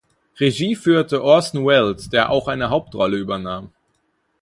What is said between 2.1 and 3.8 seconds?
auch eine Hauptrolle übernahm.